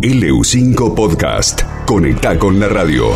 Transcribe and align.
LU5 0.00 0.94
Podcast. 0.94 1.62
Conecta 1.84 2.38
con 2.38 2.60
la 2.60 2.68
radio. 2.68 3.08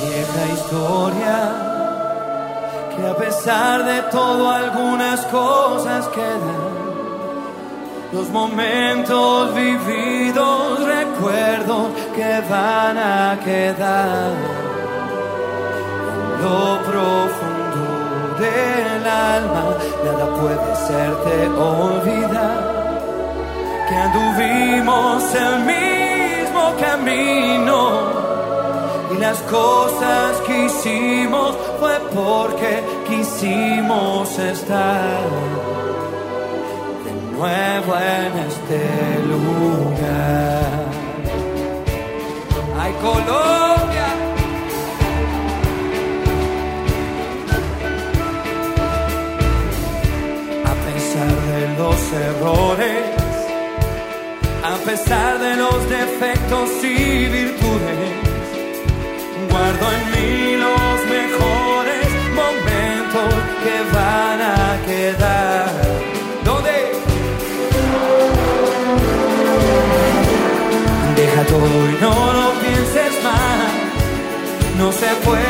Vieja 0.00 0.52
historia, 0.54 1.52
que 2.96 3.06
a 3.06 3.14
pesar 3.14 3.84
de 3.84 4.00
todo 4.10 4.50
algunas 4.50 5.20
cosas 5.26 6.08
quedan. 6.08 6.72
Los 8.10 8.30
momentos 8.30 9.54
vividos, 9.54 10.82
recuerdos 10.82 11.88
que 12.16 12.40
van 12.48 12.96
a 12.96 13.38
quedar. 13.44 14.32
En 16.08 16.42
lo 16.42 16.80
profundo 16.84 18.38
del 18.40 19.06
alma, 19.06 19.76
nada 20.02 20.40
puede 20.40 20.72
hacerte 20.72 21.48
olvidar 21.48 22.81
que 23.92 23.98
anduvimos 23.98 25.22
el 25.34 25.54
mismo 25.74 26.74
camino 26.80 27.78
y 29.12 29.18
las 29.18 29.38
cosas 29.42 30.40
que 30.46 30.64
hicimos 30.64 31.54
fue 31.78 31.98
porque 32.14 32.82
quisimos 33.06 34.38
estar 34.38 35.20
de 37.04 37.36
nuevo 37.36 37.94
en 38.16 38.32
este 38.48 38.80
lugar. 39.30 40.86
¡Ay, 42.80 42.92
Colombia! 43.02 44.08
A 50.64 50.74
pesar 50.86 51.32
de 51.50 51.60
los 51.78 52.12
errores 52.28 53.01
pesar 54.84 55.38
de 55.38 55.56
los 55.56 55.88
defectos 55.88 56.70
y 56.82 57.26
virtudes, 57.28 58.10
guardo 59.48 59.86
en 59.92 60.04
mí 60.12 60.56
los 60.56 60.96
mejores 61.16 62.08
momentos 62.34 63.34
que 63.62 63.76
van 63.96 64.40
a 64.42 64.80
quedar. 64.86 65.70
¿Dónde? 66.44 66.92
Deja 71.16 71.42
todo 71.44 71.66
y 71.66 71.96
no 72.00 72.32
lo 72.32 72.50
pienses 72.60 73.12
más. 73.22 73.70
No 74.78 74.90
se 74.90 75.06
puede 75.24 75.41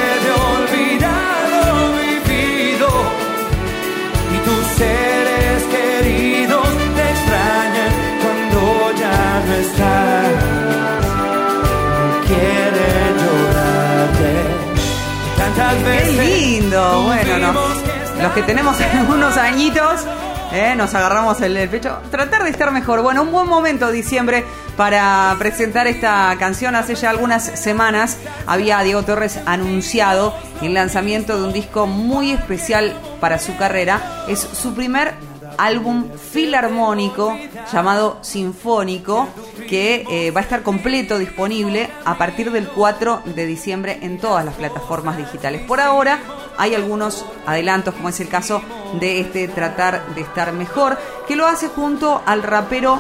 Qué 15.73 16.13
lindo. 16.13 17.03
Bueno, 17.05 17.39
no. 17.39 18.23
los 18.23 18.33
que 18.33 18.43
tenemos 18.43 18.77
unos 19.09 19.37
añitos, 19.39 20.07
eh, 20.53 20.75
nos 20.77 20.95
agarramos 20.95 21.41
el, 21.41 21.57
el 21.57 21.69
pecho. 21.71 21.99
Tratar 22.11 22.45
de 22.45 22.51
estar 22.51 22.71
mejor. 22.73 23.01
Bueno, 23.01 23.23
un 23.23 23.33
buen 23.33 23.49
momento 23.49 23.91
diciembre 23.91 24.45
para 24.77 25.35
presentar 25.39 25.87
esta 25.87 26.37
canción. 26.39 26.77
Hace 26.77 26.95
ya 26.95 27.09
algunas 27.09 27.43
semanas 27.43 28.19
había 28.47 28.81
Diego 28.81 29.03
Torres 29.03 29.41
anunciado 29.47 30.35
el 30.61 30.75
lanzamiento 30.75 31.39
de 31.39 31.45
un 31.45 31.53
disco 31.55 31.87
muy 31.87 32.33
especial 32.33 32.93
para 33.19 33.39
su 33.39 33.57
carrera. 33.57 34.25
Es 34.29 34.41
su 34.41 34.75
primer 34.75 35.15
álbum 35.63 36.11
filarmónico 36.17 37.39
llamado 37.73 38.19
Sinfónico 38.21 39.29
que 39.69 40.05
eh, 40.11 40.33
va 40.33 40.41
a 40.41 40.43
estar 40.43 40.65
completo 40.65 41.19
disponible 41.19 41.89
a 42.05 42.19
partir 42.19 42.51
del 42.51 42.67
4 42.69 43.23
de 43.27 43.47
diciembre 43.47 44.01
en 44.03 44.19
todas 44.19 44.45
las 44.45 44.55
plataformas 44.55 45.17
digitales. 45.17 45.63
Por 45.63 45.81
ahora 45.81 46.19
hay 46.59 46.75
algunos 46.75 47.25
adelantos 47.47 47.95
como 47.95 48.09
es 48.09 48.19
el 48.19 48.29
caso 48.29 48.61
de 48.99 49.21
este 49.21 49.47
Tratar 49.47 50.15
de 50.17 50.23
estar 50.23 50.53
mejor 50.53 50.99
que 51.29 51.37
lo 51.37 51.47
hace 51.47 51.69
junto 51.69 52.23
al 52.27 52.43
rapero 52.43 52.99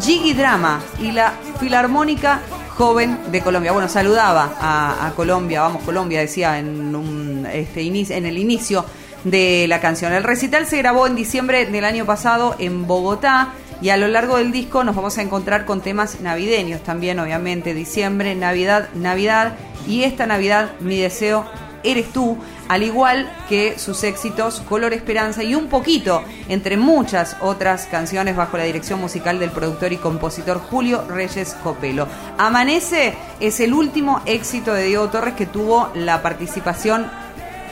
Jiggy 0.00 0.32
Drama 0.32 0.80
y 1.00 1.12
la 1.12 1.34
Filarmónica 1.60 2.40
Joven 2.78 3.30
de 3.30 3.42
Colombia. 3.42 3.72
Bueno, 3.72 3.90
saludaba 3.90 4.54
a, 4.58 5.06
a 5.06 5.10
Colombia, 5.10 5.60
vamos 5.60 5.82
Colombia, 5.82 6.20
decía 6.20 6.58
en, 6.58 6.96
un, 6.96 7.46
este, 7.52 7.82
inicio, 7.82 8.16
en 8.16 8.24
el 8.24 8.38
inicio 8.38 8.86
de 9.24 9.66
la 9.68 9.80
canción. 9.80 10.12
El 10.12 10.24
recital 10.24 10.66
se 10.66 10.78
grabó 10.78 11.06
en 11.06 11.14
diciembre 11.14 11.66
del 11.66 11.84
año 11.84 12.04
pasado 12.06 12.56
en 12.58 12.86
Bogotá 12.86 13.52
y 13.80 13.90
a 13.90 13.96
lo 13.96 14.08
largo 14.08 14.36
del 14.36 14.52
disco 14.52 14.84
nos 14.84 14.94
vamos 14.94 15.18
a 15.18 15.22
encontrar 15.22 15.64
con 15.64 15.80
temas 15.80 16.20
navideños 16.20 16.82
también, 16.82 17.18
obviamente, 17.18 17.74
diciembre, 17.74 18.34
Navidad, 18.34 18.88
Navidad 18.94 19.54
y 19.86 20.04
esta 20.04 20.26
Navidad 20.26 20.72
mi 20.80 20.98
deseo 20.98 21.44
eres 21.84 22.12
tú, 22.12 22.38
al 22.68 22.82
igual 22.82 23.30
que 23.48 23.78
sus 23.78 24.04
éxitos 24.04 24.62
Color 24.68 24.92
Esperanza 24.92 25.42
y 25.42 25.54
un 25.54 25.68
poquito, 25.68 26.22
entre 26.48 26.76
muchas 26.76 27.36
otras 27.40 27.86
canciones 27.86 28.36
bajo 28.36 28.56
la 28.56 28.64
dirección 28.64 29.00
musical 29.00 29.38
del 29.38 29.50
productor 29.50 29.92
y 29.92 29.96
compositor 29.96 30.60
Julio 30.60 31.04
Reyes 31.08 31.56
Copelo. 31.62 32.06
Amanece 32.38 33.14
es 33.40 33.60
el 33.60 33.74
último 33.74 34.22
éxito 34.26 34.72
de 34.74 34.84
Diego 34.84 35.08
Torres 35.08 35.34
que 35.34 35.46
tuvo 35.46 35.90
la 35.94 36.22
participación 36.22 37.10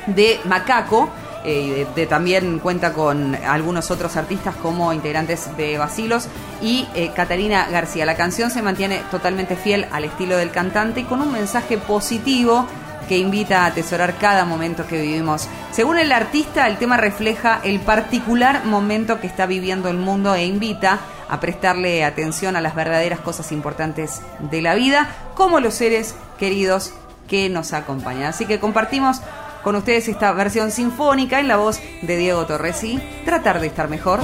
de 0.07 0.41
Macaco. 0.45 1.11
Eh, 1.45 1.87
también 2.09 2.59
cuenta 2.59 2.93
con 2.93 3.35
algunos 3.35 3.91
otros 3.91 4.17
artistas 4.17 4.55
como 4.57 4.93
integrantes 4.93 5.57
de 5.57 5.79
Basilos 5.79 6.29
y 6.61 6.87
eh, 6.95 7.13
Catalina 7.15 7.67
García. 7.71 8.05
La 8.05 8.17
canción 8.17 8.51
se 8.51 8.63
mantiene 8.63 9.03
totalmente 9.11 9.57
fiel 9.57 9.87
al 9.93 10.05
estilo 10.05 10.37
del 10.37 10.51
cantante 10.51 11.01
y 11.01 11.05
con 11.05 11.21
un 11.21 11.33
mensaje 11.33 11.79
positivo 11.79 12.67
que 13.09 13.19
invita 13.19 13.65
a 13.65 13.67
atesorar 13.67 14.19
cada 14.19 14.45
momento 14.45 14.87
que 14.87 15.01
vivimos. 15.01 15.49
Según 15.73 15.99
el 15.99 16.13
artista, 16.13 16.69
el 16.69 16.79
tema 16.79 16.97
refleja 16.97 17.61
el 17.65 17.81
particular 17.81 18.65
momento 18.65 19.19
que 19.19 19.27
está 19.27 19.47
viviendo 19.47 19.89
el 19.89 19.97
mundo 19.97 20.35
e 20.35 20.45
invita 20.45 21.01
a 21.29 21.41
prestarle 21.41 22.05
atención 22.05 22.55
a 22.55 22.61
las 22.61 22.75
verdaderas 22.75 23.21
cosas 23.21 23.51
importantes 23.51 24.21
de 24.51 24.63
la 24.63 24.75
vida, 24.75 25.09
como 25.35 25.59
los 25.59 25.75
seres 25.75 26.15
queridos 26.39 26.93
que 27.29 27.49
nos 27.49 27.73
acompañan. 27.73 28.25
Así 28.25 28.47
que 28.47 28.59
compartimos 28.59 29.23
con 29.63 29.77
ustedes 29.77 30.09
esta 30.09 30.33
versión 30.33 30.71
sinfónica 30.71 31.41
en 31.41 31.49
la 31.49 31.57
voz 31.57 31.81
de 32.03 32.17
Diego 32.17 32.47
Torres 32.47 32.83
y 32.85 32.99
tratar 33.25 33.61
de 33.61 33.69
estar 33.69 33.89
mejor. 33.89 34.21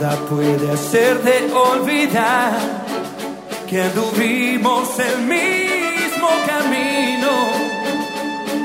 nada 0.00 0.16
puede 0.28 0.70
hacerte 0.70 1.52
olvidar 1.52 2.52
que 3.68 3.82
anduvimos 3.82 4.98
el 4.98 5.18
mismo 5.22 6.28
camino 6.46 7.30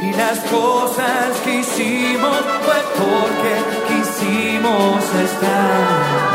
y 0.02 0.14
las 0.14 0.40
cosas 0.50 1.38
que 1.44 1.60
hicimos 1.60 2.38
fue 2.66 2.82
porque 2.98 3.54
quisimos 3.88 5.04
estar. 5.24 6.35